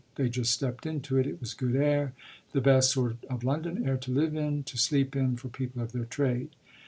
They 0.15 0.29
just 0.29 0.51
stepped 0.51 0.87
into 0.87 1.15
it; 1.19 1.27
it 1.27 1.39
was 1.39 1.53
good 1.53 1.75
air 1.75 2.13
the 2.53 2.59
best 2.59 2.89
sort 2.89 3.23
of 3.29 3.43
London 3.43 3.87
air 3.87 3.97
to 3.97 4.09
live 4.11 4.35
in, 4.35 4.63
to 4.63 4.75
sleep 4.75 5.15
in, 5.15 5.35
for 5.35 5.49
people 5.49 5.79
of 5.79 5.91
their 5.91 6.05
trade. 6.05 6.49